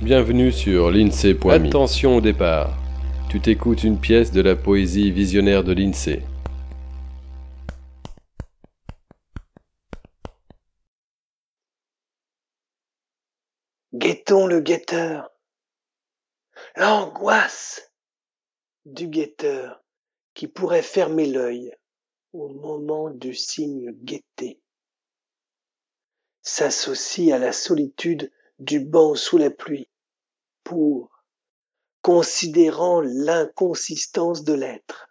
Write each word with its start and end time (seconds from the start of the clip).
Bienvenue 0.00 0.52
sur 0.52 0.92
l'INSEE.me. 0.92 1.50
Attention 1.50 2.18
au 2.18 2.20
départ. 2.20 2.72
Tu 3.28 3.40
t'écoutes 3.40 3.82
une 3.82 3.98
pièce 3.98 4.30
de 4.30 4.40
la 4.40 4.54
poésie 4.54 5.10
visionnaire 5.10 5.64
de 5.64 5.72
l'INSEE. 5.72 6.22
Guettons 13.92 14.46
le 14.46 14.60
guetteur. 14.60 15.32
L'angoisse 16.76 17.90
du 18.84 19.08
guetteur 19.08 19.82
qui 20.32 20.46
pourrait 20.46 20.82
fermer 20.82 21.26
l'œil 21.26 21.72
au 22.32 22.48
moment 22.50 23.10
du 23.10 23.34
signe 23.34 23.90
guetté 24.04 24.60
s'associe 26.42 27.32
à 27.32 27.38
la 27.38 27.50
solitude 27.50 28.30
du 28.58 28.80
banc 28.80 29.14
sous 29.14 29.38
la 29.38 29.50
pluie 29.50 29.88
pour, 30.64 31.22
considérant 32.02 33.00
l'inconsistance 33.00 34.44
de 34.44 34.52
l'être, 34.52 35.08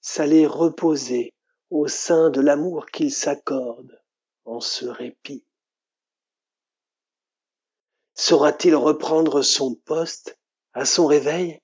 s'aller 0.00 0.46
reposer 0.46 1.34
au 1.70 1.88
sein 1.88 2.30
de 2.30 2.40
l'amour 2.40 2.86
qu'il 2.86 3.12
s'accorde 3.12 4.00
en 4.44 4.60
ce 4.60 4.86
répit. 4.86 5.44
Saura-t-il 8.14 8.74
reprendre 8.74 9.42
son 9.42 9.74
poste 9.74 10.38
à 10.74 10.84
son 10.84 11.06
réveil 11.06 11.60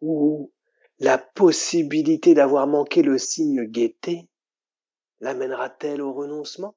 Ou 0.00 0.52
la 0.98 1.18
possibilité 1.18 2.34
d'avoir 2.34 2.66
manqué 2.66 3.02
le 3.02 3.18
signe 3.18 3.64
gaieté 3.64 4.28
l'amènera-t-elle 5.20 6.02
au 6.02 6.12
renoncement? 6.12 6.76